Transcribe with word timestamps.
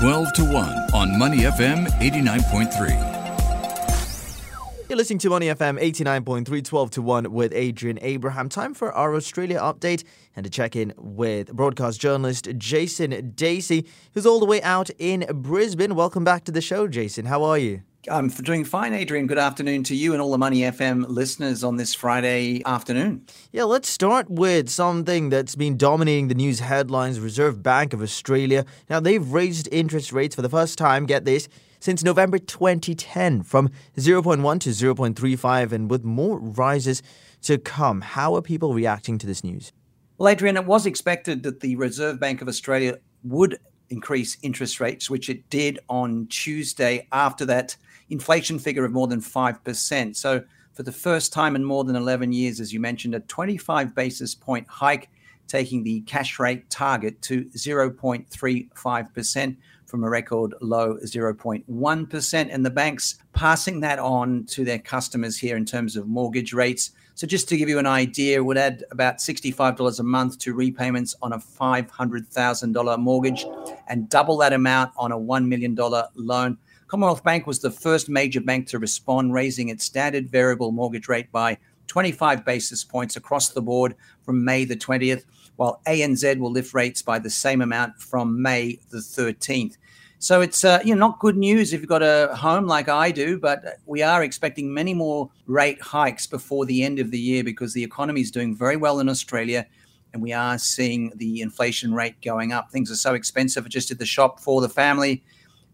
12 0.00 0.32
to 0.32 0.44
1 0.46 0.54
on 0.94 1.18
Money 1.18 1.40
FM 1.40 1.86
89.3. 2.00 4.88
You're 4.88 4.96
listening 4.96 5.18
to 5.18 5.28
Money 5.28 5.48
FM 5.48 5.78
89.3, 5.78 6.64
12 6.64 6.90
to 6.92 7.02
1 7.02 7.30
with 7.30 7.52
Adrian 7.52 7.98
Abraham. 8.00 8.48
Time 8.48 8.72
for 8.72 8.90
our 8.92 9.14
Australia 9.14 9.60
update 9.60 10.04
and 10.34 10.44
to 10.44 10.48
check 10.48 10.74
in 10.74 10.94
with 10.96 11.52
broadcast 11.52 12.00
journalist 12.00 12.48
Jason 12.56 13.32
Dacey, 13.34 13.86
who's 14.14 14.24
all 14.24 14.40
the 14.40 14.46
way 14.46 14.62
out 14.62 14.88
in 14.98 15.26
Brisbane. 15.34 15.94
Welcome 15.94 16.24
back 16.24 16.44
to 16.44 16.52
the 16.52 16.62
show, 16.62 16.88
Jason. 16.88 17.26
How 17.26 17.42
are 17.42 17.58
you? 17.58 17.82
I'm 18.08 18.28
doing 18.28 18.64
fine, 18.64 18.94
Adrian. 18.94 19.26
Good 19.26 19.36
afternoon 19.36 19.84
to 19.84 19.94
you 19.94 20.14
and 20.14 20.22
all 20.22 20.30
the 20.30 20.38
Money 20.38 20.60
FM 20.60 21.06
listeners 21.08 21.62
on 21.62 21.76
this 21.76 21.92
Friday 21.92 22.62
afternoon. 22.64 23.26
Yeah, 23.52 23.64
let's 23.64 23.90
start 23.90 24.30
with 24.30 24.70
something 24.70 25.28
that's 25.28 25.54
been 25.54 25.76
dominating 25.76 26.28
the 26.28 26.34
news 26.34 26.60
headlines 26.60 27.20
Reserve 27.20 27.62
Bank 27.62 27.92
of 27.92 28.00
Australia. 28.00 28.64
Now, 28.88 29.00
they've 29.00 29.26
raised 29.30 29.68
interest 29.70 30.12
rates 30.12 30.34
for 30.34 30.40
the 30.40 30.48
first 30.48 30.78
time, 30.78 31.04
get 31.04 31.26
this, 31.26 31.46
since 31.78 32.02
November 32.02 32.38
2010 32.38 33.42
from 33.42 33.68
0.1 33.98 34.60
to 34.60 34.70
0.35 34.70 35.72
and 35.72 35.90
with 35.90 36.02
more 36.02 36.38
rises 36.38 37.02
to 37.42 37.58
come. 37.58 38.00
How 38.00 38.34
are 38.34 38.42
people 38.42 38.72
reacting 38.72 39.18
to 39.18 39.26
this 39.26 39.44
news? 39.44 39.72
Well, 40.16 40.30
Adrian, 40.30 40.56
it 40.56 40.64
was 40.64 40.86
expected 40.86 41.42
that 41.42 41.60
the 41.60 41.76
Reserve 41.76 42.18
Bank 42.18 42.40
of 42.40 42.48
Australia 42.48 42.96
would 43.24 43.58
increase 43.90 44.38
interest 44.42 44.80
rates, 44.80 45.10
which 45.10 45.28
it 45.28 45.50
did 45.50 45.80
on 45.88 46.28
Tuesday 46.28 47.06
after 47.12 47.44
that 47.44 47.76
inflation 48.10 48.58
figure 48.58 48.84
of 48.84 48.92
more 48.92 49.06
than 49.06 49.20
5%. 49.20 50.16
So, 50.16 50.42
for 50.72 50.82
the 50.84 50.92
first 50.92 51.32
time 51.32 51.56
in 51.56 51.64
more 51.64 51.84
than 51.84 51.96
11 51.96 52.32
years, 52.32 52.60
as 52.60 52.72
you 52.72 52.80
mentioned, 52.80 53.14
a 53.14 53.20
25 53.20 53.94
basis 53.94 54.34
point 54.34 54.66
hike, 54.68 55.10
taking 55.48 55.82
the 55.82 56.00
cash 56.02 56.38
rate 56.38 56.68
target 56.70 57.20
to 57.22 57.44
0.35% 57.46 59.56
from 59.84 60.04
a 60.04 60.08
record 60.08 60.54
low 60.60 60.96
0.1%. 61.04 62.48
And 62.50 62.64
the 62.64 62.70
banks 62.70 63.18
passing 63.32 63.80
that 63.80 63.98
on 63.98 64.44
to 64.46 64.64
their 64.64 64.78
customers 64.78 65.36
here 65.36 65.56
in 65.56 65.64
terms 65.64 65.96
of 65.96 66.06
mortgage 66.06 66.52
rates. 66.52 66.92
So, 67.16 67.26
just 67.26 67.48
to 67.50 67.56
give 67.56 67.68
you 67.68 67.78
an 67.78 67.86
idea, 67.86 68.42
would 68.42 68.56
add 68.56 68.84
about 68.92 69.18
$65 69.18 70.00
a 70.00 70.02
month 70.02 70.38
to 70.38 70.54
repayments 70.54 71.14
on 71.20 71.34
a 71.34 71.38
$500,000 71.38 72.98
mortgage 72.98 73.44
and 73.88 74.08
double 74.08 74.38
that 74.38 74.54
amount 74.54 74.92
on 74.96 75.12
a 75.12 75.18
$1 75.18 75.46
million 75.46 75.76
loan. 76.14 76.56
Commonwealth 76.90 77.22
Bank 77.22 77.46
was 77.46 77.60
the 77.60 77.70
first 77.70 78.08
major 78.08 78.40
bank 78.40 78.66
to 78.66 78.80
respond, 78.80 79.32
raising 79.32 79.68
its 79.68 79.84
standard 79.84 80.28
variable 80.28 80.72
mortgage 80.72 81.06
rate 81.06 81.30
by 81.30 81.56
25 81.86 82.44
basis 82.44 82.82
points 82.82 83.14
across 83.14 83.50
the 83.50 83.62
board 83.62 83.94
from 84.24 84.44
May 84.44 84.64
the 84.64 84.74
20th, 84.74 85.22
while 85.54 85.80
ANZ 85.86 86.40
will 86.40 86.50
lift 86.50 86.74
rates 86.74 87.00
by 87.00 87.20
the 87.20 87.30
same 87.30 87.62
amount 87.62 87.96
from 88.00 88.42
May 88.42 88.80
the 88.90 88.98
13th. 88.98 89.76
So 90.18 90.40
it's 90.40 90.64
uh, 90.64 90.80
you 90.84 90.96
know 90.96 91.06
not 91.06 91.20
good 91.20 91.36
news 91.36 91.72
if 91.72 91.78
you've 91.78 91.88
got 91.88 92.02
a 92.02 92.34
home 92.34 92.66
like 92.66 92.88
I 92.88 93.12
do, 93.12 93.38
but 93.38 93.78
we 93.86 94.02
are 94.02 94.24
expecting 94.24 94.74
many 94.74 94.92
more 94.92 95.30
rate 95.46 95.80
hikes 95.80 96.26
before 96.26 96.66
the 96.66 96.82
end 96.82 96.98
of 96.98 97.12
the 97.12 97.20
year 97.20 97.44
because 97.44 97.72
the 97.72 97.84
economy 97.84 98.20
is 98.20 98.32
doing 98.32 98.56
very 98.56 98.76
well 98.76 98.98
in 98.98 99.08
Australia, 99.08 99.64
and 100.12 100.20
we 100.20 100.32
are 100.32 100.58
seeing 100.58 101.12
the 101.14 101.40
inflation 101.40 101.94
rate 101.94 102.20
going 102.20 102.52
up. 102.52 102.72
Things 102.72 102.90
are 102.90 102.96
so 102.96 103.14
expensive. 103.14 103.64
I 103.64 103.68
just 103.68 103.86
did 103.86 104.00
the 104.00 104.06
shop 104.06 104.40
for 104.40 104.60
the 104.60 104.68
family 104.68 105.22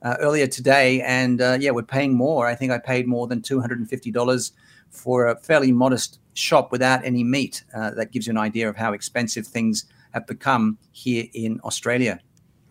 uh, 0.03 0.17
earlier 0.21 0.47
today, 0.47 1.01
and 1.03 1.41
uh, 1.41 1.57
yeah, 1.61 1.71
we're 1.71 1.83
paying 1.83 2.15
more. 2.15 2.47
I 2.47 2.55
think 2.55 2.73
I 2.73 2.79
paid 2.79 3.07
more 3.07 3.27
than 3.27 3.43
two 3.43 3.61
hundred 3.61 3.79
and 3.79 3.89
fifty 3.89 4.11
dollars 4.11 4.53
for 4.91 5.27
a 5.27 5.37
fairly 5.37 5.73
modest 5.73 6.19
shop 6.35 6.73
without 6.73 7.05
any 7.05 7.25
meat. 7.25 7.65
Uh, 7.75 7.91
that 7.93 8.13
gives 8.13 8.27
you 8.27 8.31
an 8.31 8.39
idea 8.39 8.69
of 8.69 8.77
how 8.77 8.93
expensive 8.93 9.47
things 9.47 9.85
have 10.13 10.27
become 10.27 10.79
here 10.93 11.27
in 11.35 11.61
Australia. 11.65 12.21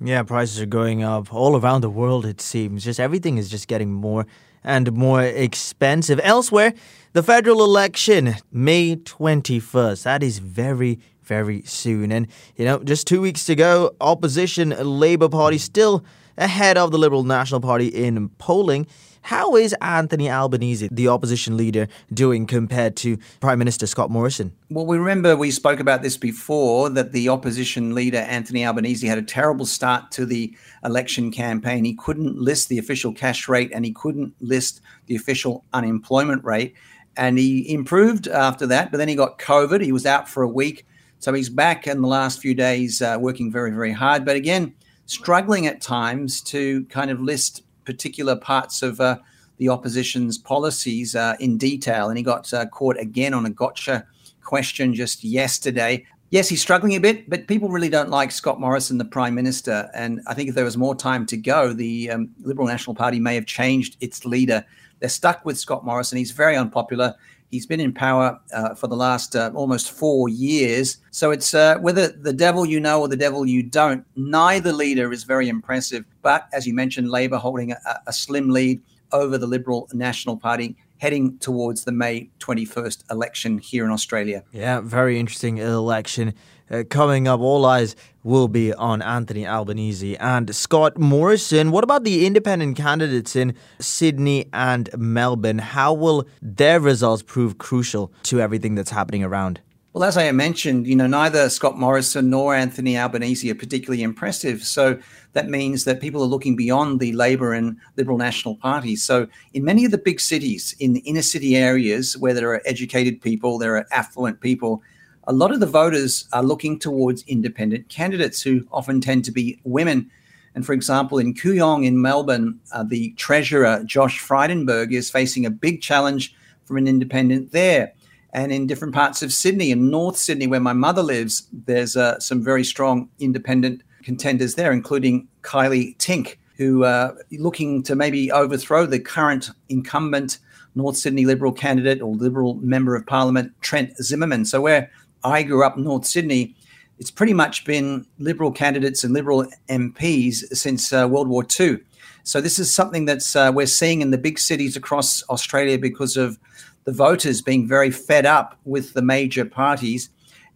Yeah, 0.02 0.23
prices 0.23 0.59
are 0.59 0.66
going 0.66 1.03
up 1.03 1.34
all 1.34 1.59
around 1.59 1.81
the 1.81 1.90
world, 1.90 2.26
it 2.26 2.42
seems. 2.42 2.84
Just 2.84 3.00
everything 3.00 3.38
is 3.38 3.50
just 3.50 3.68
getting 3.68 3.94
more 3.94 4.26
and 4.64 4.92
more 4.94 5.22
expensive. 5.23 6.20
Elsewhere, 6.23 6.73
the 7.14 7.23
federal 7.23 7.64
election, 7.64 8.36
May 8.52 8.97
21st. 8.97 10.03
That 10.03 10.22
is 10.22 10.40
very, 10.40 11.00
very 11.24 11.62
soon. 11.62 12.12
And, 12.12 12.28
you 12.58 12.66
know, 12.66 12.80
just 12.84 13.08
two 13.08 13.22
weeks 13.22 13.46
to 13.46 13.56
go, 13.56 13.96
opposition 14.02 14.69
Labor 14.69 15.30
Party 15.30 15.58
still 15.58 16.03
ahead 16.38 16.78
of 16.78 16.91
the 16.91 16.97
Liberal 16.97 17.23
National 17.23 17.59
Party 17.59 17.88
in 17.88 18.29
polling. 18.38 18.88
How 19.25 19.56
is 19.56 19.73
Anthony 19.81 20.29
Albanese, 20.29 20.88
the 20.91 21.07
opposition 21.07 21.57
leader, 21.57 21.88
doing 22.13 22.46
compared 22.46 22.96
to 22.97 23.18
Prime 23.40 23.57
Minister 23.57 23.88
Scott 23.88 24.12
Morrison? 24.12 24.51
Well, 24.69 24.85
we 24.85 25.00
remember 25.00 25.35
we 25.35 25.50
spoke 25.50 25.79
about 25.79 26.03
this 26.03 26.16
before 26.16 26.91
that 26.91 27.12
the 27.12 27.29
opposition 27.29 27.96
leader, 27.96 28.19
Anthony 28.19 28.63
Albanese, 28.63 29.07
had 29.07 29.18
a 29.18 29.23
terrible 29.23 29.66
start 29.66 30.12
to 30.12 30.28
the 30.28 30.56
election 30.84 31.31
campaign. 31.31 31.85
He 31.85 31.96
couldn't 31.96 32.38
list 32.38 32.69
the 32.69 32.78
official 32.78 33.13
cash 33.13 33.47
rate 33.47 33.72
and 33.73 33.84
he 33.84 33.94
couldn't 33.94 34.35
list 34.41 34.81
the 35.07 35.16
official 35.16 35.66
unemployment 35.73 36.44
rate. 36.44 36.75
And 37.17 37.40
he 37.40 37.73
improved 37.73 38.28
after 38.28 38.67
that, 38.67 38.91
but 38.91 38.97
then 38.97 39.07
he 39.07 39.16
got 39.16 39.40
COVID. 39.40 39.81
He 39.81 39.91
was 39.91 40.06
out 40.06 40.29
for 40.29 40.44
a 40.44 40.47
week. 40.47 40.85
So 41.17 41.34
he's 41.34 41.50
back 41.50 41.88
in 41.88 42.02
the 42.03 42.07
last 42.07 42.40
few 42.40 42.53
days 42.53 43.02
uh, 43.02 43.17
working 43.19 43.52
very, 43.52 43.72
very 43.72 43.94
hard. 43.94 44.23
But 44.23 44.35
again, 44.35 44.75
struggling 45.05 45.67
at 45.67 45.81
times 45.81 46.41
to 46.41 46.85
kind 46.85 47.11
of 47.11 47.21
list 47.21 47.63
particular 47.85 48.35
parts 48.35 48.81
of 48.81 48.99
uh, 48.99 49.17
the 49.57 49.69
opposition's 49.69 50.38
policies 50.38 51.16
uh, 51.16 51.35
in 51.39 51.57
detail. 51.57 52.09
And 52.09 52.17
he 52.17 52.23
got 52.23 52.51
uh, 52.53 52.66
caught 52.67 52.97
again 52.99 53.33
on 53.33 53.45
a 53.45 53.49
gotcha 53.49 54.05
question 54.43 54.93
just 54.93 55.23
yesterday. 55.23 56.05
Yes, 56.31 56.49
he's 56.49 56.61
struggling 56.61 56.95
a 56.95 56.99
bit, 56.99 57.29
but 57.29 57.47
people 57.47 57.69
really 57.69 57.89
don't 57.89 58.09
like 58.09 58.31
Scott 58.31 58.59
Morrison, 58.59 58.97
the 58.97 59.05
Prime 59.05 59.35
Minister. 59.35 59.89
And 59.93 60.21
I 60.27 60.33
think 60.33 60.49
if 60.49 60.55
there 60.55 60.66
was 60.66 60.75
more 60.75 60.95
time 60.95 61.25
to 61.27 61.37
go, 61.37 61.72
the 61.72 62.11
um, 62.11 62.29
Liberal 62.41 62.67
National 62.67 62.95
Party 62.95 63.19
may 63.19 63.35
have 63.35 63.45
changed 63.45 63.95
its 64.01 64.25
leader. 64.25 64.66
They're 64.99 65.09
stuck 65.09 65.45
with 65.45 65.59
Scott 65.59 65.85
Morrison. 65.85 66.17
He's 66.17 66.31
very 66.31 66.57
unpopular. 66.57 67.16
He's 67.55 67.66
been 67.66 67.79
in 67.79 67.93
power 67.93 68.38
uh, 68.53 68.75
for 68.75 68.88
the 68.88 68.97
last 68.97 69.33
uh, 69.33 69.49
almost 69.55 69.89
four 69.89 70.27
years. 70.27 70.97
So 71.11 71.31
it's 71.31 71.53
uh, 71.53 71.77
whether 71.77 72.09
the 72.09 72.33
devil 72.33 72.66
you 72.66 72.81
know 72.81 72.99
or 72.99 73.07
the 73.07 73.16
devil 73.16 73.45
you 73.45 73.63
don't, 73.63 74.05
neither 74.17 74.73
leader 74.73 75.13
is 75.13 75.23
very 75.23 75.47
impressive. 75.47 76.03
But 76.21 76.49
as 76.51 76.67
you 76.67 76.73
mentioned, 76.73 77.09
Labor 77.09 77.38
holding 77.38 77.71
a, 77.71 77.77
a 78.07 78.11
slim 78.11 78.49
lead 78.49 78.81
over 79.13 79.38
the 79.38 79.47
Liberal 79.47 79.88
National 79.93 80.35
Party 80.35 80.75
heading 80.97 81.38
towards 81.38 81.85
the 81.85 81.93
May 81.93 82.29
21st 82.39 83.09
election 83.09 83.57
here 83.57 83.85
in 83.85 83.91
Australia. 83.91 84.43
Yeah, 84.51 84.81
very 84.81 85.17
interesting 85.17 85.57
election. 85.59 86.33
Uh, 86.70 86.84
coming 86.90 87.28
up, 87.28 87.40
all 87.42 87.64
eyes 87.64 87.96
will 88.24 88.48
be 88.48 88.74
on 88.74 89.00
Anthony 89.03 89.46
Albanese 89.46 90.18
and 90.18 90.56
Scott 90.56 90.98
Morrison. 90.98 91.70
What 91.70 91.84
about 91.84 92.03
the 92.03 92.26
independent 92.26 92.76
candidates 92.76 93.36
in 93.36 93.53
Sydney 93.80 94.50
and 94.52 94.90
Melbourne? 94.98 95.59
How 95.59 95.94
will 95.94 96.28
their 96.42 96.80
results 96.80 97.22
prove 97.22 97.59
crucial 97.59 98.12
to 98.24 98.42
everything 98.42 98.74
that's 98.74 98.90
happening 98.90 99.24
around? 99.24 99.62
Well, 99.94 100.03
as 100.03 100.18
I 100.18 100.30
mentioned, 100.31 100.88
you 100.88 100.96
know, 100.96 101.08
neither 101.08 101.50
Scott 101.50 101.78
Morrison 101.78 102.31
nor 102.31 102.56
Anthony 102.56 102.97
Albanese 102.97 103.50
are 103.50 103.56
particularly 103.56 104.02
impressive. 104.02 104.64
So 104.64 105.00
that 105.34 105.47
means 105.47 105.86
that 105.86 106.02
people 106.02 106.22
are 106.24 106.28
looking 106.28 106.56
beyond 106.56 107.00
the 107.00 107.14
Labor 107.14 107.53
and 107.53 107.78
Liberal 107.96 108.18
National 108.18 108.56
parties. 108.56 109.03
So 109.03 109.28
in 109.53 109.64
many 109.64 109.86
of 109.86 109.92
the 109.92 109.97
big 109.97 110.20
cities, 110.20 110.76
in 110.80 110.94
the 110.94 111.00
inner 111.02 111.22
city 111.22 111.56
areas 111.56 112.18
where 112.18 112.34
there 112.34 112.50
are 112.50 112.62
educated 112.66 113.22
people, 113.22 113.58
there 113.58 113.78
are 113.78 113.86
affluent 113.92 114.42
people, 114.42 114.82
a 115.28 115.34
lot 115.34 115.52
of 115.52 115.59
the 115.59 115.66
voters 115.66 116.28
are 116.34 116.44
looking 116.44 116.80
towards 116.80 117.24
independent 117.24 117.90
candidates 117.90 118.41
who 118.41 118.66
often 118.72 119.02
tend 119.02 119.25
to 119.25 119.31
be 119.31 119.59
women. 119.63 120.09
And 120.53 120.66
for 120.66 120.74
example, 120.74 121.18
in 121.18 121.34
Kooyong 121.34 121.86
in 121.86 122.02
Melbourne, 122.02 122.59
uh, 122.72 122.84
the 122.84 123.12
treasurer, 123.13 123.84
Josh 123.85 124.22
Frydenberg, 124.22 124.94
is 124.94 125.09
facing 125.09 125.46
a 125.46 125.50
big 125.50 125.81
challenge 125.81 126.35
from 126.64 126.78
an 126.78 126.88
independent 126.88 127.52
there. 127.52 127.94
And 128.34 128.52
in 128.52 128.68
different 128.68 128.94
parts 128.94 129.22
of 129.22 129.34
Sydney, 129.34 129.72
in 129.72 129.90
North 129.90 130.18
Sydney, 130.18 130.47
where 130.47 130.59
my 130.59 130.74
mother 130.74 131.03
lives, 131.03 131.47
there's 131.52 131.96
uh, 131.96 132.19
some 132.19 132.44
very 132.44 132.64
strong 132.64 133.09
independent 133.19 133.81
contenders 134.03 134.56
there, 134.56 134.72
including 134.72 135.28
Kylea 135.41 135.97
Tink, 135.97 136.38
who 136.58 136.84
are 136.84 137.11
uh, 137.11 137.16
looking 137.32 137.82
to 137.84 137.96
maybe 137.96 138.32
overthrow 138.32 138.85
the 138.85 138.99
current 138.99 139.52
incumbent 139.70 140.40
North 140.76 140.97
Sydney 140.97 141.26
Liberal 141.26 141.53
candidate 141.53 142.02
or 142.02 142.14
Liberal 142.16 142.55
member 142.55 142.96
of 142.96 143.05
Parliament, 143.05 143.53
Trent 143.61 143.96
Zimmerman. 143.97 144.46
So 144.46 144.61
where 144.61 144.91
I 145.25 145.43
grew 145.43 145.63
up, 145.63 145.77
in 145.77 145.83
North 145.83 146.05
Sydney, 146.05 146.55
it's 146.99 147.11
pretty 147.11 147.33
much 147.33 147.66
been 147.66 148.05
Liberal 148.19 148.51
candidates 148.51 149.03
and 149.03 149.13
Liberal 149.13 149.45
MPs 149.69 150.55
since 150.55 150.93
uh, 150.93 151.07
World 151.09 151.27
War 151.27 151.45
II. 151.59 151.79
So 152.23 152.41
this 152.41 152.57
is 152.57 152.73
something 152.73 153.05
that's 153.05 153.35
uh, 153.35 153.51
we're 153.53 153.67
seeing 153.67 154.01
in 154.01 154.11
the 154.11 154.17
big 154.17 154.39
cities 154.39 154.75
across 154.75 155.27
Australia 155.29 155.77
because 155.77 156.17
of 156.17 156.39
the 156.85 156.91
voters 156.91 157.41
being 157.41 157.67
very 157.67 157.91
fed 157.91 158.25
up 158.25 158.57
with 158.63 158.93
the 158.93 159.01
major 159.01 159.45
parties. 159.45 160.09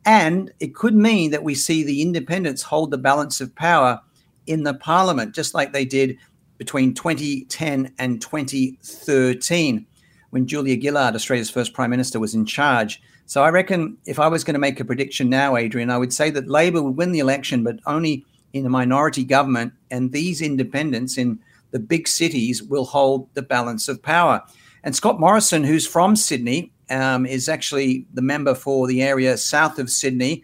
And 0.05 0.51
it 0.59 0.73
could 0.73 0.95
mean 0.95 1.31
that 1.31 1.43
we 1.43 1.55
see 1.55 1.83
the 1.83 2.01
independents 2.01 2.63
hold 2.63 2.91
the 2.91 2.97
balance 2.97 3.41
of 3.41 3.53
power 3.55 4.01
in 4.47 4.63
the 4.63 4.73
parliament, 4.73 5.35
just 5.35 5.53
like 5.53 5.73
they 5.73 5.85
did 5.85 6.17
between 6.57 6.93
2010 6.93 7.93
and 7.99 8.21
2013 8.21 9.85
when 10.31 10.47
Julia 10.47 10.79
Gillard, 10.79 11.15
Australia's 11.15 11.49
first 11.49 11.73
prime 11.73 11.89
minister, 11.89 12.19
was 12.19 12.35
in 12.35 12.45
charge. 12.45 13.01
So 13.29 13.43
I 13.43 13.49
reckon 13.49 13.95
if 14.07 14.19
I 14.19 14.27
was 14.27 14.43
going 14.43 14.55
to 14.55 14.59
make 14.59 14.79
a 14.79 14.83
prediction 14.83 15.29
now, 15.29 15.55
Adrian, 15.55 15.91
I 15.91 15.99
would 15.99 16.11
say 16.11 16.31
that 16.31 16.49
Labor 16.49 16.81
would 16.81 16.97
win 16.97 17.11
the 17.11 17.19
election, 17.19 17.63
but 17.63 17.79
only 17.85 18.25
in 18.53 18.65
a 18.65 18.71
minority 18.71 19.23
government, 19.23 19.71
and 19.91 20.11
these 20.11 20.41
independents 20.41 21.15
in 21.15 21.37
the 21.69 21.77
big 21.77 22.07
cities 22.07 22.63
will 22.63 22.85
hold 22.85 23.31
the 23.35 23.43
balance 23.43 23.87
of 23.87 24.01
power. 24.01 24.41
And 24.83 24.95
Scott 24.95 25.19
Morrison, 25.19 25.63
who's 25.63 25.85
from 25.85 26.15
Sydney, 26.15 26.71
um, 26.89 27.27
is 27.27 27.47
actually 27.47 28.03
the 28.15 28.23
member 28.23 28.55
for 28.55 28.87
the 28.87 29.03
area 29.03 29.37
south 29.37 29.77
of 29.77 29.91
Sydney. 29.91 30.43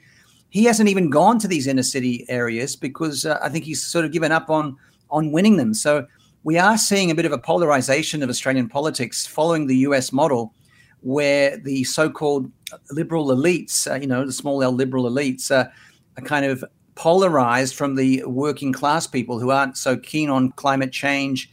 He 0.52 0.66
hasn't 0.66 0.88
even 0.88 1.10
gone 1.10 1.40
to 1.40 1.48
these 1.48 1.66
inner 1.66 1.82
city 1.82 2.24
areas 2.30 2.76
because 2.76 3.26
uh, 3.26 3.40
I 3.42 3.50
think 3.50 3.66
he's 3.66 3.84
sort 3.84 4.06
of 4.06 4.12
given 4.12 4.32
up 4.32 4.52
on 4.52 4.78
on 5.10 5.32
winning 5.32 5.58
them. 5.58 5.74
So 5.74 6.06
we 6.44 6.60
are 6.60 6.78
seeing 6.78 7.10
a 7.10 7.16
bit 7.16 7.26
of 7.26 7.32
a 7.32 7.40
polarization 7.40 8.22
of 8.22 8.30
Australian 8.30 8.70
politics 8.70 9.26
following 9.26 9.66
the 9.66 9.78
US 9.78 10.12
model, 10.12 10.54
where 11.02 11.58
the 11.58 11.84
so-called 11.84 12.52
liberal 12.92 13.28
elites, 13.28 13.90
uh, 13.90 13.96
you 13.96 14.08
know, 14.08 14.26
the 14.26 14.34
small 14.34 14.62
L 14.64 14.72
liberal 14.72 15.06
elites, 15.06 15.52
uh, 15.52 15.70
are 16.18 16.24
kind 16.24 16.46
of 16.46 16.64
polarized 16.96 17.76
from 17.76 17.96
the 17.96 18.24
working 18.26 18.72
class 18.72 19.06
people 19.06 19.40
who 19.40 19.50
aren't 19.50 19.78
so 19.78 19.98
keen 19.98 20.30
on 20.30 20.52
climate 20.54 20.92
change, 20.92 21.52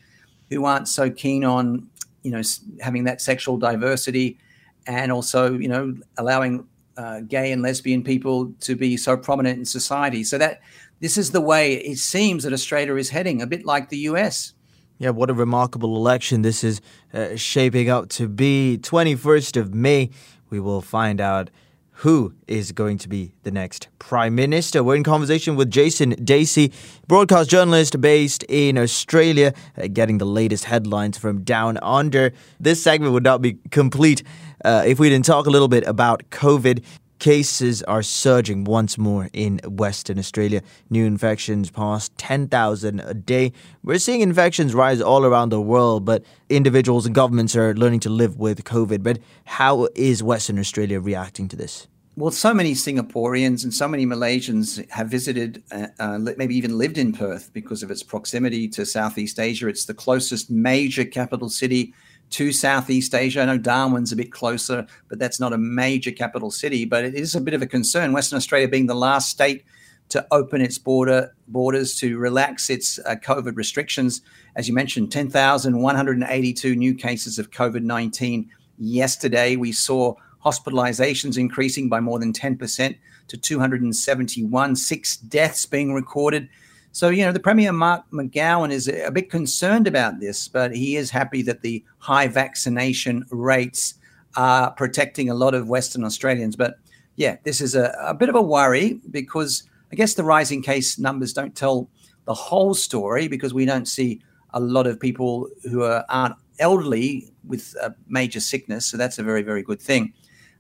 who 0.51 0.65
aren't 0.65 0.89
so 0.89 1.11
keen 1.11 1.45
on, 1.45 1.89
you 2.23 2.31
know, 2.31 2.43
having 2.81 3.05
that 3.05 3.21
sexual 3.21 3.57
diversity, 3.57 4.39
and 4.87 5.11
also, 5.13 5.55
you 5.55 5.69
know, 5.69 5.95
allowing 6.19 6.67
uh, 6.97 7.21
gay 7.21 7.53
and 7.53 7.63
lesbian 7.63 8.03
people 8.03 8.53
to 8.61 8.77
be 8.77 8.97
so 8.97 9.17
prominent 9.17 9.59
in 9.59 9.65
society. 9.65 10.23
So 10.25 10.39
that 10.39 10.61
this 11.01 11.17
is 11.19 11.31
the 11.33 11.41
way 11.41 11.75
it 11.75 11.99
seems 11.99 12.45
that 12.45 12.53
Australia 12.53 12.95
is 12.97 13.11
heading, 13.11 13.43
a 13.43 13.47
bit 13.47 13.65
like 13.65 13.89
the 13.89 13.99
US. 13.99 14.55
Yeah, 14.99 15.11
what 15.11 15.31
a 15.31 15.35
remarkable 15.35 15.97
election 15.97 16.43
this 16.43 16.63
is 16.63 16.81
uh, 17.13 17.35
shaping 17.35 17.91
up 17.91 18.09
to 18.11 18.29
be. 18.29 18.79
21st 18.81 19.61
of 19.61 19.75
May, 19.75 20.11
we 20.53 20.61
will 20.61 20.83
find 20.83 21.21
out 21.21 21.51
who 21.97 22.35
is 22.47 22.73
going 22.73 22.99
to 22.99 23.09
be 23.09 23.33
the 23.43 23.51
next 23.51 23.89
prime 23.99 24.35
minister. 24.35 24.83
We're 24.83 24.97
in 24.97 25.05
conversation 25.05 25.57
with 25.57 25.71
Jason 25.71 26.11
Dacey, 26.11 26.73
broadcast 27.07 27.51
journalist 27.51 28.01
based 28.01 28.45
in 28.49 28.79
Australia, 28.79 29.55
uh, 29.77 29.89
getting 29.93 30.19
the 30.19 30.27
latest 30.27 30.65
headlines 30.65 31.19
from 31.19 31.43
down 31.43 31.79
under. 31.83 32.33
This 32.61 32.83
segment 32.83 33.13
would 33.13 33.25
not 33.25 33.43
be 33.43 33.59
complete 33.71 34.23
uh, 34.65 34.85
if 34.87 34.99
we 34.99 35.09
didn't 35.09 35.25
talk 35.25 35.47
a 35.47 35.51
little 35.51 35.69
bit 35.69 35.87
about 35.87 36.23
COVID. 36.31 36.85
Cases 37.23 37.85
are 37.85 38.03
surging 38.03 38.65
once 38.65 38.99
more 38.99 39.31
in 39.33 39.61
Western 39.65 40.19
Australia. 40.19 40.61
New 40.91 41.07
infections 41.07 41.71
past 41.71 42.11
10,000 42.19 42.99
a 42.99 43.15
day. 43.15 43.53
We're 43.85 44.01
seeing 44.01 44.23
infections 44.23 44.75
rise 44.75 45.01
all 45.01 45.25
around 45.25 45.51
the 45.51 45.61
world, 45.61 46.05
but 46.05 46.25
individuals 46.49 47.07
and 47.07 47.15
governments 47.15 47.55
are 47.55 47.75
learning 47.75 48.01
to 48.01 48.11
live 48.11 48.39
with 48.39 48.65
COVID. 48.65 49.05
But 49.05 49.21
how 49.45 49.87
is 49.95 50.21
Western 50.21 50.59
Australia 50.59 50.99
reacting 50.99 51.47
to 51.47 51.55
this? 51.55 51.87
Well, 52.17 52.33
so 52.33 52.53
many 52.53 52.73
Singaporeans 52.73 53.63
and 53.63 53.73
so 53.73 53.87
many 53.87 54.05
Malaysians 54.05 54.91
have 54.91 55.09
visited, 55.09 55.63
uh, 55.71 55.87
uh, 56.01 56.19
maybe 56.19 56.57
even 56.57 56.77
lived 56.77 56.99
in 56.99 57.13
Perth 57.13 57.53
because 57.53 57.85
of 57.85 57.91
its 57.93 58.03
proximity 58.03 58.67
to 58.71 58.85
Southeast 58.85 59.39
Asia. 59.39 59.69
It's 59.69 59.85
the 59.85 59.95
closest 59.95 60.51
major 60.51 61.05
capital 61.05 61.49
city 61.49 61.95
to 62.33 62.53
Southeast 62.53 63.15
Asia. 63.15 63.43
I 63.43 63.45
know 63.45 63.59
Darwin's 63.59 64.13
a 64.13 64.17
bit 64.17 64.33
closer, 64.33 64.87
but 65.09 65.19
that's 65.19 65.41
not 65.41 65.53
a 65.53 65.59
major 65.59 66.11
capital 66.11 66.51
city. 66.51 66.85
But 66.85 67.05
it 67.05 67.15
is 67.15 67.35
a 67.35 67.41
bit 67.41 67.55
of 67.55 67.63
a 67.63 67.67
concern. 67.67 68.13
Western 68.13 68.37
Australia 68.37 68.69
being 68.69 68.87
the 68.87 68.95
last 68.95 69.31
state 69.31 69.65
to 70.09 70.27
open 70.31 70.61
its 70.61 70.77
border 70.77 71.35
borders 71.49 71.95
to 71.97 72.19
relax 72.19 72.69
its 72.69 72.99
uh, 73.07 73.15
COVID 73.15 73.57
restrictions. 73.57 74.21
As 74.57 74.69
you 74.69 74.75
mentioned, 74.75 75.11
10,182 75.11 76.77
new 76.77 76.95
cases 76.95 77.39
of 77.39 77.51
COVID 77.51 77.83
19 77.83 78.51
yesterday. 78.79 79.57
We 79.57 79.73
saw 79.73 80.15
hospitalizations 80.45 81.39
increasing 81.39 81.89
by 81.89 82.01
more 82.01 82.19
than 82.19 82.33
10% 82.33 82.99
to 83.29 83.37
271, 83.37 84.77
six 84.77 85.17
deaths 85.17 85.65
being 85.65 85.95
recorded. 85.95 86.49
So, 86.93 87.09
you 87.09 87.25
know, 87.25 87.33
the 87.33 87.41
Premier 87.41 87.73
Mark 87.73 88.05
McGowan 88.13 88.71
is 88.71 88.87
a 88.87 89.11
bit 89.11 89.31
concerned 89.31 89.87
about 89.87 90.21
this, 90.21 90.47
but 90.47 90.77
he 90.77 90.97
is 90.97 91.11
happy 91.11 91.41
that 91.43 91.63
the 91.63 91.83
high 91.99 92.29
vaccination 92.29 93.25
rates 93.31 93.95
are 94.37 94.71
protecting 94.73 95.31
a 95.31 95.35
lot 95.35 95.55
of 95.55 95.69
Western 95.69 96.05
Australians. 96.05 96.55
But 96.55 96.75
yeah, 97.17 97.37
this 97.45 97.63
is 97.63 97.75
a, 97.75 97.95
a 97.99 98.13
bit 98.13 98.29
of 98.29 98.35
a 98.35 98.43
worry 98.43 99.01
because 99.11 99.63
I 99.91 99.97
guess 99.97 100.15
the 100.15 100.25
rising 100.25 100.63
case 100.63 100.99
numbers 100.99 101.33
don't 101.33 101.55
tell 101.55 101.89
the 102.27 102.35
whole 102.35 102.75
story 102.75 103.27
because 103.27 103.55
we 103.55 103.65
don't 103.65 103.89
see 103.89 104.21
a 104.51 104.61
lot 104.61 104.87
of 104.87 105.01
people 105.01 105.49
who 105.65 105.83
are, 105.83 106.05
aren't 106.11 106.37
elderly 106.59 107.33
with 107.47 107.75
a 107.81 107.95
major 108.09 108.41
sickness. 108.41 108.85
So 108.85 108.99
that's 108.99 109.19
a 109.19 109.23
very, 109.23 109.43
very 109.43 109.63
good 109.63 109.81
thing. 109.81 110.13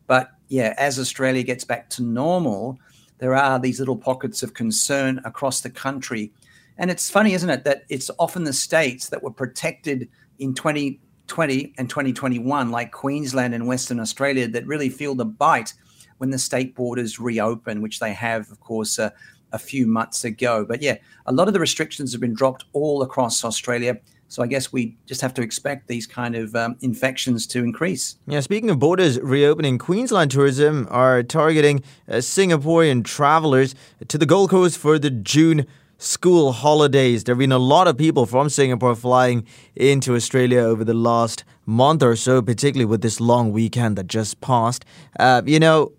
But 0.06 0.30
yeah, 0.48 0.74
as 0.78 0.98
Australia 0.98 1.42
gets 1.42 1.64
back 1.64 1.90
to 1.90 2.02
normal, 2.02 2.78
there 3.22 3.36
are 3.36 3.60
these 3.60 3.78
little 3.78 3.96
pockets 3.96 4.42
of 4.42 4.52
concern 4.52 5.20
across 5.24 5.60
the 5.60 5.70
country. 5.70 6.32
And 6.76 6.90
it's 6.90 7.08
funny, 7.08 7.34
isn't 7.34 7.48
it, 7.48 7.62
that 7.62 7.84
it's 7.88 8.10
often 8.18 8.42
the 8.42 8.52
states 8.52 9.10
that 9.10 9.22
were 9.22 9.30
protected 9.30 10.08
in 10.40 10.54
2020 10.54 11.72
and 11.78 11.88
2021, 11.88 12.72
like 12.72 12.90
Queensland 12.90 13.54
and 13.54 13.68
Western 13.68 14.00
Australia, 14.00 14.48
that 14.48 14.66
really 14.66 14.88
feel 14.88 15.14
the 15.14 15.24
bite 15.24 15.72
when 16.18 16.30
the 16.30 16.38
state 16.38 16.74
borders 16.74 17.20
reopen, 17.20 17.80
which 17.80 18.00
they 18.00 18.12
have, 18.12 18.50
of 18.50 18.58
course, 18.58 18.98
uh, 18.98 19.10
a 19.52 19.58
few 19.58 19.86
months 19.86 20.24
ago. 20.24 20.64
But 20.68 20.82
yeah, 20.82 20.96
a 21.26 21.32
lot 21.32 21.46
of 21.46 21.54
the 21.54 21.60
restrictions 21.60 22.10
have 22.10 22.20
been 22.20 22.34
dropped 22.34 22.64
all 22.72 23.02
across 23.02 23.44
Australia. 23.44 24.00
So 24.32 24.42
I 24.42 24.46
guess 24.46 24.72
we 24.72 24.96
just 25.04 25.20
have 25.20 25.34
to 25.34 25.42
expect 25.42 25.88
these 25.88 26.06
kind 26.06 26.34
of 26.34 26.56
um, 26.56 26.76
infections 26.80 27.46
to 27.48 27.58
increase. 27.58 28.16
Yeah, 28.26 28.40
speaking 28.40 28.70
of 28.70 28.78
borders 28.78 29.20
reopening, 29.20 29.76
Queensland 29.76 30.30
Tourism 30.30 30.88
are 30.90 31.22
targeting 31.22 31.82
uh, 32.08 32.14
Singaporean 32.14 33.04
travelers 33.04 33.74
to 34.08 34.16
the 34.16 34.24
Gold 34.24 34.48
Coast 34.48 34.78
for 34.78 34.98
the 34.98 35.10
June 35.10 35.66
school 35.98 36.52
holidays. 36.52 37.24
There 37.24 37.34
have 37.34 37.40
been 37.40 37.52
a 37.52 37.58
lot 37.58 37.88
of 37.88 37.98
people 37.98 38.24
from 38.24 38.48
Singapore 38.48 38.94
flying 38.94 39.46
into 39.76 40.14
Australia 40.14 40.60
over 40.60 40.82
the 40.82 40.94
last 40.94 41.44
month 41.66 42.02
or 42.02 42.16
so, 42.16 42.40
particularly 42.40 42.86
with 42.86 43.02
this 43.02 43.20
long 43.20 43.52
weekend 43.52 43.98
that 43.98 44.06
just 44.06 44.40
passed. 44.40 44.86
Uh, 45.20 45.42
you 45.44 45.60
know, 45.60 45.92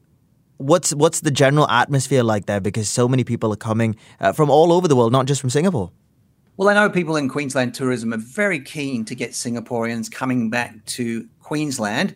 what's 0.57 0.91
what's 0.95 1.19
the 1.19 1.29
general 1.29 1.69
atmosphere 1.69 2.23
like 2.23 2.47
there? 2.47 2.59
Because 2.59 2.89
so 2.89 3.07
many 3.07 3.23
people 3.23 3.53
are 3.53 3.63
coming 3.71 3.95
uh, 4.19 4.31
from 4.31 4.49
all 4.49 4.73
over 4.73 4.87
the 4.87 4.95
world, 4.95 5.11
not 5.11 5.27
just 5.27 5.39
from 5.39 5.51
Singapore. 5.51 5.91
Well, 6.55 6.69
I 6.69 6.75
know 6.75 6.87
people 6.87 7.15
in 7.15 7.29
Queensland 7.29 7.73
tourism 7.73 8.13
are 8.13 8.17
very 8.17 8.59
keen 8.59 9.05
to 9.05 9.15
get 9.15 9.31
Singaporeans 9.31 10.11
coming 10.11 10.51
back 10.51 10.85
to 10.85 11.27
Queensland. 11.41 12.15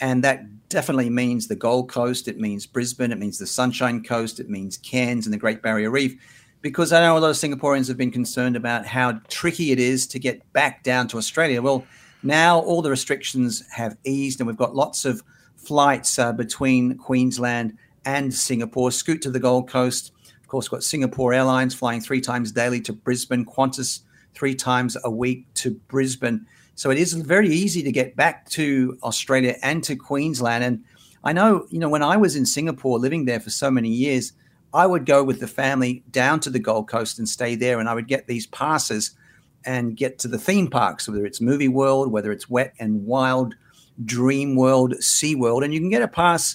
And 0.00 0.24
that 0.24 0.68
definitely 0.68 1.08
means 1.08 1.46
the 1.46 1.54
Gold 1.54 1.88
Coast, 1.88 2.26
it 2.26 2.40
means 2.40 2.66
Brisbane, 2.66 3.12
it 3.12 3.18
means 3.18 3.38
the 3.38 3.46
Sunshine 3.46 4.02
Coast, 4.02 4.40
it 4.40 4.50
means 4.50 4.76
Cairns 4.76 5.24
and 5.24 5.32
the 5.32 5.38
Great 5.38 5.62
Barrier 5.62 5.90
Reef. 5.90 6.20
Because 6.62 6.92
I 6.92 7.00
know 7.00 7.16
a 7.16 7.20
lot 7.20 7.30
of 7.30 7.36
Singaporeans 7.36 7.86
have 7.86 7.96
been 7.96 8.10
concerned 8.10 8.56
about 8.56 8.86
how 8.86 9.20
tricky 9.28 9.70
it 9.70 9.78
is 9.78 10.08
to 10.08 10.18
get 10.18 10.52
back 10.52 10.82
down 10.82 11.06
to 11.08 11.16
Australia. 11.16 11.62
Well, 11.62 11.86
now 12.24 12.58
all 12.58 12.82
the 12.82 12.90
restrictions 12.90 13.62
have 13.70 13.96
eased, 14.02 14.40
and 14.40 14.48
we've 14.48 14.56
got 14.56 14.74
lots 14.74 15.04
of 15.04 15.22
flights 15.54 16.18
uh, 16.18 16.32
between 16.32 16.98
Queensland 16.98 17.78
and 18.04 18.34
Singapore. 18.34 18.90
Scoot 18.90 19.22
to 19.22 19.30
the 19.30 19.38
Gold 19.38 19.68
Coast, 19.70 20.10
of 20.46 20.50
course, 20.50 20.70
we've 20.70 20.78
got 20.78 20.84
Singapore 20.84 21.34
Airlines 21.34 21.74
flying 21.74 22.00
three 22.00 22.20
times 22.20 22.52
daily 22.52 22.80
to 22.82 22.92
Brisbane, 22.92 23.44
Qantas 23.44 24.02
three 24.32 24.54
times 24.54 24.96
a 25.02 25.10
week 25.10 25.52
to 25.54 25.72
Brisbane. 25.88 26.46
So 26.76 26.90
it 26.90 26.98
is 26.98 27.14
very 27.14 27.48
easy 27.48 27.82
to 27.82 27.90
get 27.90 28.14
back 28.14 28.48
to 28.50 28.96
Australia 29.02 29.56
and 29.64 29.82
to 29.82 29.96
Queensland. 29.96 30.62
And 30.62 30.84
I 31.24 31.32
know, 31.32 31.66
you 31.70 31.80
know, 31.80 31.88
when 31.88 32.04
I 32.04 32.16
was 32.16 32.36
in 32.36 32.46
Singapore 32.46 33.00
living 33.00 33.24
there 33.24 33.40
for 33.40 33.50
so 33.50 33.72
many 33.72 33.88
years, 33.88 34.34
I 34.72 34.86
would 34.86 35.04
go 35.04 35.24
with 35.24 35.40
the 35.40 35.48
family 35.48 36.04
down 36.12 36.38
to 36.40 36.50
the 36.50 36.60
Gold 36.60 36.86
Coast 36.86 37.18
and 37.18 37.28
stay 37.28 37.56
there. 37.56 37.80
And 37.80 37.88
I 37.88 37.94
would 37.94 38.06
get 38.06 38.28
these 38.28 38.46
passes 38.46 39.16
and 39.64 39.96
get 39.96 40.20
to 40.20 40.28
the 40.28 40.38
theme 40.38 40.68
parks, 40.68 41.08
whether 41.08 41.26
it's 41.26 41.40
Movie 41.40 41.66
World, 41.66 42.12
whether 42.12 42.30
it's 42.30 42.48
Wet 42.48 42.72
and 42.78 43.04
Wild, 43.04 43.56
Dream 44.04 44.54
World, 44.54 44.94
Sea 45.02 45.34
World. 45.34 45.64
And 45.64 45.74
you 45.74 45.80
can 45.80 45.90
get 45.90 46.02
a 46.02 46.08
pass 46.08 46.54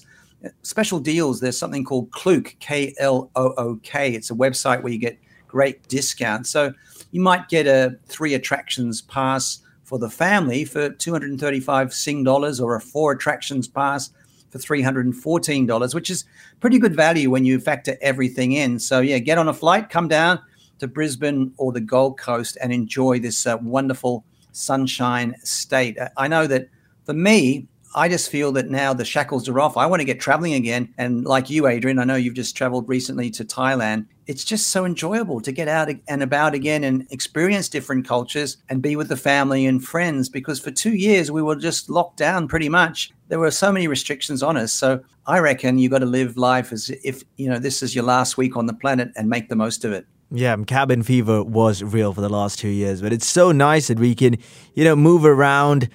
special 0.62 1.00
deals. 1.00 1.40
There's 1.40 1.58
something 1.58 1.84
called 1.84 2.12
Klook, 2.12 2.56
K 2.60 2.94
L 3.00 3.30
O 3.36 3.54
O 3.58 3.80
K. 3.84 4.14
It's 4.14 4.32
a 4.32 4.36
website 4.36 4.82
where 4.82 4.92
you 4.92 5.00
get 5.00 5.18
great 5.48 5.88
discounts. 5.88 6.50
So 6.50 6.74
you 7.12 7.22
might 7.22 7.50
get 7.50 7.68
a 7.68 7.98
three 8.06 8.34
attractions 8.34 9.02
pass 9.02 9.60
for 9.84 10.00
the 10.00 10.10
family 10.10 10.64
for 10.64 10.90
235 10.90 11.94
Sing 11.94 12.24
dollars 12.24 12.60
or 12.60 12.76
a 12.76 12.82
four 12.82 13.12
attractions 13.12 13.68
pass 13.68 14.10
for 14.50 14.58
$314, 14.58 15.96
which 15.96 16.10
is 16.10 16.26
pretty 16.60 16.78
good 16.78 16.96
value 16.96 17.30
when 17.30 17.46
you 17.46 17.60
factor 17.60 17.98
everything 18.02 18.54
in. 18.54 18.80
So, 18.80 19.00
yeah, 19.00 19.18
get 19.18 19.38
on 19.38 19.48
a 19.48 19.54
flight, 19.54 19.90
come 19.90 20.08
down 20.08 20.40
to 20.80 20.88
Brisbane 20.88 21.54
or 21.58 21.72
the 21.72 21.82
Gold 21.82 22.18
Coast 22.18 22.58
and 22.62 22.72
enjoy 22.72 23.20
this 23.20 23.46
uh, 23.46 23.58
wonderful 23.62 24.24
sunshine 24.52 25.36
state. 25.44 25.98
I 26.18 26.28
know 26.28 26.48
that 26.48 26.68
for 27.06 27.14
me, 27.14 27.68
I 27.94 28.08
just 28.08 28.30
feel 28.30 28.52
that 28.54 28.70
now 28.70 28.94
the 28.94 29.04
shackles 29.04 29.50
are 29.50 29.60
off. 29.60 29.76
I 29.76 29.86
want 29.86 30.00
to 30.00 30.06
get 30.06 30.20
traveling 30.20 30.54
again. 30.54 30.94
And 30.98 31.26
like 31.26 31.50
you, 31.50 31.68
Adrian, 31.68 32.00
I 32.00 32.04
know 32.04 32.16
you've 32.16 32.36
just 32.36 32.56
traveled 32.56 32.88
recently 32.88 33.30
to 33.32 33.44
Thailand. 33.44 34.06
It's 34.28 34.46
just 34.46 34.68
so 34.68 34.86
enjoyable 34.86 35.42
to 35.42 35.52
get 35.52 35.68
out 35.68 35.90
and 36.08 36.24
about 36.24 36.54
again 36.54 36.84
and 36.84 37.06
experience 37.12 37.68
different 37.68 38.08
cultures 38.08 38.58
and 38.70 38.82
be 38.82 38.96
with 38.96 39.10
the 39.10 39.18
family 39.18 39.66
and 39.66 39.84
friends 39.84 40.30
because 40.30 40.60
for 40.60 40.72
two 40.72 40.94
years 40.94 41.32
we 41.32 41.42
were 41.42 41.56
just 41.56 41.90
locked 41.90 42.18
down 42.18 42.48
pretty 42.48 42.70
much. 42.70 43.12
There 43.28 43.40
were 43.40 43.52
so 43.52 43.72
many 43.72 43.88
restrictions 43.88 44.42
on 44.42 44.56
us. 44.56 44.72
So 44.72 45.02
I 45.26 45.40
reckon 45.40 45.78
you've 45.78 45.92
got 45.92 46.00
to 46.00 46.06
live 46.06 46.38
life 46.38 46.72
as 46.72 46.90
if, 47.04 47.24
you 47.36 47.50
know, 47.50 47.60
this 47.60 47.84
is 47.84 47.94
your 47.94 48.06
last 48.06 48.38
week 48.38 48.56
on 48.56 48.68
the 48.68 48.74
planet 48.74 49.10
and 49.16 49.30
make 49.30 49.50
the 49.50 49.56
most 49.56 49.84
of 49.84 49.92
it. 49.92 50.06
Yeah, 50.34 50.56
cabin 50.66 51.04
fever 51.04 51.44
was 51.44 51.84
real 51.84 52.14
for 52.14 52.22
the 52.22 52.30
last 52.30 52.58
two 52.58 52.70
years, 52.70 53.02
but 53.02 53.12
it's 53.12 53.28
so 53.28 53.52
nice 53.52 53.90
that 53.90 54.00
we 54.00 54.16
can, 54.16 54.38
you 54.76 54.86
know, 54.86 54.96
move 54.96 55.26
around 55.26 55.90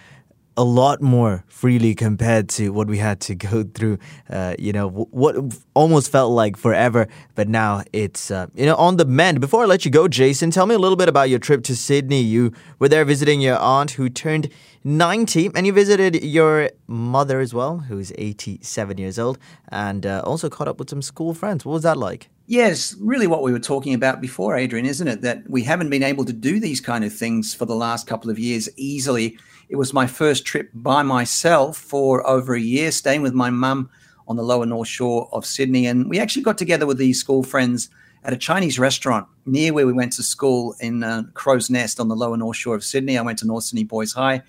a 0.57 0.65
lot 0.65 1.03
more 1.03 1.45
freely 1.49 1.95
compared 1.95 2.49
to 2.49 2.71
what 2.71 2.89
we 2.89 2.99
had 2.99 3.21
to 3.21 3.35
go 3.35 3.65
through. 3.75 3.99
Uh, 4.29 4.55
you 4.59 4.73
know, 4.73 4.89
what 4.89 5.37
almost 5.75 6.11
felt 6.11 6.33
like 6.33 6.57
forever, 6.57 7.09
but 7.35 7.49
now 7.49 7.83
it's 7.93 8.31
uh, 8.31 8.47
you 8.55 8.67
know 8.67 8.77
on 8.77 8.97
the 8.97 9.05
mend. 9.05 9.41
Before 9.41 9.63
I 9.63 9.67
let 9.67 9.85
you 9.85 9.91
go, 9.91 10.09
Jason, 10.09 10.51
tell 10.51 10.67
me 10.67 10.75
a 10.75 10.79
little 10.79 10.97
bit 10.97 11.09
about 11.09 11.29
your 11.29 11.39
trip 11.39 11.63
to 11.65 11.77
Sydney. 11.77 12.23
You 12.23 12.53
were 12.79 12.89
there 12.89 13.05
visiting 13.05 13.41
your 13.41 13.59
aunt 13.59 13.93
who 13.93 14.09
turned 14.09 14.51
90, 14.85 15.51
and 15.55 15.67
you 15.67 15.73
visited 15.73 16.23
your 16.23 16.71
mother 16.87 17.41
as 17.41 17.53
well, 17.53 17.79
who's 17.79 18.13
87 18.17 18.99
years 18.99 19.19
old, 19.19 19.37
and 19.69 20.07
uh, 20.07 20.23
also 20.25 20.49
caught 20.49 20.69
up 20.69 20.79
with 20.79 20.89
some 20.89 21.03
school 21.03 21.35
friends. 21.35 21.65
What 21.65 21.73
was 21.73 21.83
that 21.83 21.97
like? 21.97 22.29
Yes, 22.47 22.95
really 23.01 23.27
what 23.27 23.43
we 23.43 23.51
were 23.51 23.59
talking 23.59 23.95
about 23.95 24.21
before, 24.21 24.57
Adrian, 24.57 24.87
isn't 24.87 25.09
it? 25.09 25.23
That 25.23 25.43
we 25.51 25.65
haven't 25.65 25.91
been 25.91 26.05
able 26.05 26.25
to 26.25 26.33
do 26.33 26.61
these 26.61 26.81
kind 26.81 27.05
of 27.05 27.13
things 27.13 27.53
for 27.53 27.65
the 27.65 27.75
last 27.75 28.07
couple 28.07 28.31
of 28.31 28.39
years 28.39 28.69
easily. 28.77 29.37
It 29.69 29.77
was 29.77 29.93
my 29.93 30.07
first 30.07 30.45
trip 30.45 30.71
by 30.75 31.03
myself 31.03 31.77
for 31.77 32.27
over 32.27 32.55
a 32.55 32.61
year, 32.61 32.93
staying 32.93 33.23
with 33.23 33.35
my 33.35 33.51
mum 33.51 33.91
on 34.29 34.37
the 34.37 34.43
lower 34.43 34.67
north 34.67 34.89
shore 34.89 35.29
of 35.33 35.45
Sydney. 35.45 35.87
And 35.87 36.09
we 36.09 36.19
actually 36.19 36.43
got 36.43 36.59
together 36.59 36.87
with 36.87 36.99
these 36.99 37.19
school 37.19 37.43
friends 37.43 37.91
at 38.25 38.33
a 38.33 38.37
Chinese 38.37 38.79
restaurant 38.79 39.27
near 39.45 39.73
where 39.73 39.87
we 39.87 39.93
went 39.93 40.13
to 40.15 40.23
school 40.23 40.75
in 40.81 41.03
uh, 41.03 41.25
Crow's 41.35 41.71
Nest 41.71 42.01
on 42.01 42.09
the 42.09 42.17
lower 42.17 42.37
north 42.37 42.57
shore 42.57 42.75
of 42.75 42.85
Sydney. 42.85 43.19
I 43.19 43.23
went 43.23 43.39
to 43.39 43.47
North 43.47 43.65
Sydney 43.65 43.85
Boys 43.85 44.13
High. 44.13 44.43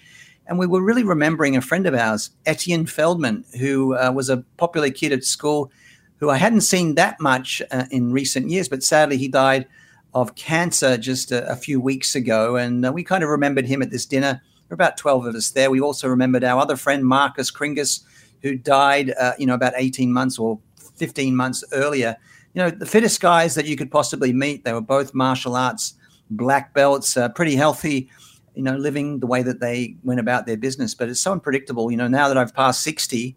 And 0.47 0.57
we 0.57 0.65
were 0.65 0.81
really 0.81 1.03
remembering 1.03 1.57
a 1.57 1.61
friend 1.61 1.85
of 1.85 1.93
ours, 1.93 2.31
Etienne 2.45 2.85
Feldman, 2.85 3.43
who 3.59 3.95
uh, 3.95 4.11
was 4.11 4.29
a 4.29 4.43
popular 4.57 4.89
kid 4.89 5.11
at 5.11 5.23
school 5.23 5.71
who 6.19 6.29
I 6.29 6.37
hadn't 6.37 6.61
seen 6.61 6.95
that 6.95 7.19
much 7.19 7.61
uh, 7.69 7.85
in 7.91 8.11
recent 8.11 8.49
years, 8.49 8.69
but 8.69 8.83
sadly 8.83 9.17
he 9.17 9.27
died 9.27 9.67
of 10.13 10.35
cancer 10.35 10.97
just 10.97 11.31
a, 11.31 11.47
a 11.51 11.55
few 11.55 11.79
weeks 11.79 12.15
ago. 12.15 12.55
And 12.55 12.85
uh, 12.85 12.91
we 12.91 13.03
kind 13.03 13.23
of 13.23 13.29
remembered 13.29 13.65
him 13.65 13.81
at 13.81 13.91
this 13.91 14.05
dinner. 14.05 14.41
There 14.67 14.75
were 14.75 14.83
about 14.83 14.97
12 14.97 15.25
of 15.25 15.35
us 15.35 15.49
there. 15.51 15.71
We 15.71 15.81
also 15.81 16.07
remembered 16.07 16.43
our 16.43 16.59
other 16.59 16.75
friend, 16.75 17.05
Marcus 17.05 17.51
Kringus, 17.51 18.01
who 18.41 18.55
died, 18.55 19.13
uh, 19.19 19.33
you 19.37 19.45
know, 19.45 19.53
about 19.53 19.73
18 19.75 20.11
months 20.11 20.37
or 20.37 20.59
15 20.95 21.35
months 21.35 21.63
earlier. 21.71 22.17
You 22.53 22.63
know, 22.63 22.69
the 22.69 22.85
fittest 22.85 23.21
guys 23.21 23.55
that 23.55 23.65
you 23.65 23.75
could 23.75 23.91
possibly 23.91 24.33
meet. 24.33 24.63
They 24.63 24.73
were 24.73 24.81
both 24.81 25.13
martial 25.13 25.55
arts 25.55 25.93
black 26.29 26.73
belts, 26.73 27.17
uh, 27.17 27.29
pretty 27.29 27.55
healthy, 27.55 28.09
you 28.55 28.63
know, 28.63 28.75
living 28.75 29.19
the 29.19 29.27
way 29.27 29.43
that 29.43 29.59
they 29.59 29.95
went 30.03 30.19
about 30.19 30.45
their 30.45 30.57
business. 30.57 30.93
But 30.93 31.09
it's 31.09 31.19
so 31.19 31.31
unpredictable. 31.31 31.91
You 31.91 31.97
know, 31.97 32.07
now 32.07 32.27
that 32.27 32.37
I've 32.37 32.53
passed 32.53 32.81
60, 32.83 33.35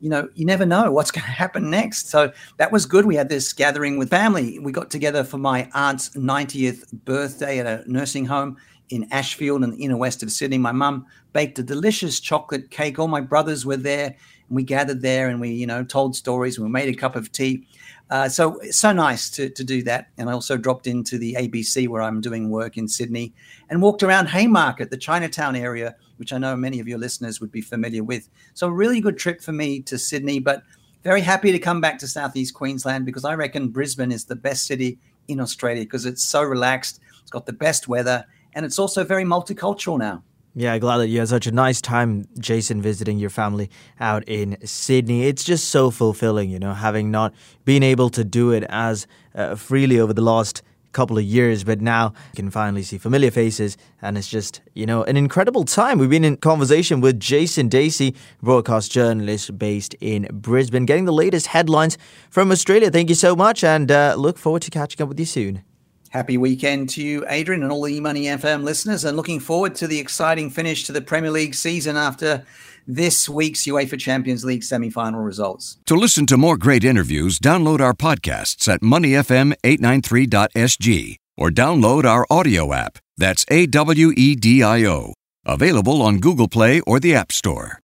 you 0.00 0.08
know, 0.08 0.28
you 0.34 0.46
never 0.46 0.64
know 0.64 0.90
what's 0.90 1.10
going 1.10 1.24
to 1.24 1.30
happen 1.30 1.70
next. 1.70 2.08
So 2.08 2.32
that 2.58 2.72
was 2.72 2.86
good. 2.86 3.06
We 3.06 3.16
had 3.16 3.28
this 3.28 3.52
gathering 3.52 3.98
with 3.98 4.10
family. 4.10 4.58
We 4.58 4.72
got 4.72 4.90
together 4.90 5.24
for 5.24 5.38
my 5.38 5.68
aunt's 5.74 6.10
90th 6.10 6.92
birthday 7.04 7.58
at 7.58 7.66
a 7.66 7.90
nursing 7.90 8.26
home 8.26 8.56
in 8.90 9.06
Ashfield 9.10 9.64
in 9.64 9.70
the 9.70 9.76
inner 9.76 9.96
west 9.96 10.22
of 10.22 10.30
Sydney. 10.30 10.58
My 10.58 10.72
mum 10.72 11.06
baked 11.32 11.58
a 11.58 11.62
delicious 11.62 12.20
chocolate 12.20 12.70
cake. 12.70 12.98
All 12.98 13.08
my 13.08 13.20
brothers 13.20 13.64
were 13.64 13.76
there, 13.76 14.06
and 14.06 14.56
we 14.56 14.64
gathered 14.64 15.00
there 15.00 15.28
and 15.28 15.40
we, 15.40 15.50
you 15.50 15.66
know, 15.66 15.84
told 15.84 16.14
stories. 16.16 16.58
And 16.58 16.66
we 16.66 16.72
made 16.72 16.88
a 16.88 16.98
cup 16.98 17.16
of 17.16 17.32
tea. 17.32 17.66
Uh, 18.10 18.28
so 18.28 18.60
so 18.70 18.92
nice 18.92 19.30
to, 19.30 19.48
to 19.50 19.62
do 19.62 19.82
that. 19.84 20.08
And 20.18 20.28
I 20.28 20.32
also 20.32 20.56
dropped 20.56 20.88
into 20.88 21.16
the 21.16 21.34
ABC 21.34 21.86
where 21.86 22.02
I'm 22.02 22.20
doing 22.20 22.50
work 22.50 22.76
in 22.76 22.88
Sydney 22.88 23.32
and 23.68 23.80
walked 23.80 24.02
around 24.02 24.26
Haymarket, 24.26 24.90
the 24.90 24.96
Chinatown 24.96 25.54
area, 25.54 25.94
which 26.16 26.32
I 26.32 26.38
know 26.38 26.56
many 26.56 26.80
of 26.80 26.88
your 26.88 26.98
listeners 26.98 27.40
would 27.40 27.52
be 27.52 27.60
familiar 27.60 28.02
with. 28.02 28.28
So 28.54 28.66
a 28.66 28.72
really 28.72 29.00
good 29.00 29.16
trip 29.16 29.40
for 29.40 29.52
me 29.52 29.80
to 29.82 29.96
Sydney, 29.96 30.40
but 30.40 30.64
very 31.04 31.20
happy 31.20 31.52
to 31.52 31.58
come 31.58 31.80
back 31.80 31.98
to 32.00 32.08
Southeast 32.08 32.52
Queensland 32.52 33.06
because 33.06 33.24
I 33.24 33.34
reckon 33.34 33.68
Brisbane 33.68 34.12
is 34.12 34.24
the 34.24 34.36
best 34.36 34.66
city 34.66 34.98
in 35.28 35.40
Australia 35.40 35.84
because 35.84 36.04
it's 36.04 36.24
so 36.24 36.42
relaxed. 36.42 37.00
It's 37.22 37.30
got 37.30 37.46
the 37.46 37.52
best 37.52 37.86
weather 37.86 38.26
and 38.54 38.66
it's 38.66 38.78
also 38.78 39.04
very 39.04 39.24
multicultural 39.24 39.98
now. 39.98 40.22
Yeah, 40.54 40.76
glad 40.78 40.98
that 40.98 41.08
you 41.08 41.20
had 41.20 41.28
such 41.28 41.46
a 41.46 41.52
nice 41.52 41.80
time, 41.80 42.26
Jason, 42.40 42.82
visiting 42.82 43.18
your 43.18 43.30
family 43.30 43.70
out 44.00 44.24
in 44.28 44.56
Sydney. 44.66 45.26
It's 45.26 45.44
just 45.44 45.68
so 45.68 45.92
fulfilling, 45.92 46.50
you 46.50 46.58
know, 46.58 46.74
having 46.74 47.10
not 47.12 47.32
been 47.64 47.84
able 47.84 48.10
to 48.10 48.24
do 48.24 48.50
it 48.50 48.64
as 48.68 49.06
uh, 49.34 49.54
freely 49.54 50.00
over 50.00 50.12
the 50.12 50.22
last 50.22 50.62
couple 50.92 51.16
of 51.16 51.22
years, 51.22 51.62
but 51.62 51.80
now 51.80 52.12
you 52.32 52.36
can 52.36 52.50
finally 52.50 52.82
see 52.82 52.98
familiar 52.98 53.30
faces, 53.30 53.76
and 54.02 54.18
it's 54.18 54.28
just, 54.28 54.60
you 54.74 54.86
know, 54.86 55.04
an 55.04 55.16
incredible 55.16 55.64
time. 55.64 56.00
We've 56.00 56.10
been 56.10 56.24
in 56.24 56.36
conversation 56.36 57.00
with 57.00 57.20
Jason 57.20 57.68
Dacey, 57.68 58.16
broadcast 58.42 58.90
journalist 58.90 59.56
based 59.56 59.94
in 60.00 60.26
Brisbane, 60.32 60.86
getting 60.86 61.04
the 61.04 61.12
latest 61.12 61.46
headlines 61.46 61.96
from 62.28 62.50
Australia. 62.50 62.90
Thank 62.90 63.08
you 63.08 63.14
so 63.14 63.36
much, 63.36 63.62
and 63.62 63.88
uh, 63.88 64.16
look 64.18 64.36
forward 64.36 64.62
to 64.62 64.70
catching 64.70 65.00
up 65.00 65.08
with 65.08 65.20
you 65.20 65.26
soon. 65.26 65.62
Happy 66.10 66.36
weekend 66.36 66.88
to 66.88 67.02
you, 67.04 67.24
Adrian, 67.28 67.62
and 67.62 67.70
all 67.70 67.82
the 67.82 68.00
Money 68.00 68.24
FM 68.24 68.64
listeners, 68.64 69.04
and 69.04 69.16
looking 69.16 69.38
forward 69.38 69.76
to 69.76 69.86
the 69.86 70.00
exciting 70.00 70.50
finish 70.50 70.82
to 70.86 70.90
the 70.90 71.00
Premier 71.00 71.30
League 71.30 71.54
season 71.54 71.96
after 71.96 72.44
this 72.84 73.28
week's 73.28 73.62
UEFA 73.62 73.96
Champions 73.96 74.44
League 74.44 74.64
semi-final 74.64 75.20
results. 75.20 75.78
To 75.86 75.94
listen 75.94 76.26
to 76.26 76.36
more 76.36 76.56
great 76.56 76.82
interviews, 76.82 77.38
download 77.38 77.78
our 77.78 77.94
podcasts 77.94 78.66
at 78.66 78.80
moneyfm893.sg 78.80 81.16
or 81.36 81.50
download 81.50 82.04
our 82.04 82.26
AWEDIO 82.28 82.74
app. 82.74 82.98
That's 83.16 83.46
A 83.48 83.66
W 83.66 84.12
E 84.16 84.34
D 84.34 84.64
I 84.64 84.84
O. 84.86 85.14
Available 85.46 86.02
on 86.02 86.18
Google 86.18 86.48
Play 86.48 86.80
or 86.80 86.98
the 86.98 87.14
App 87.14 87.30
Store. 87.30 87.78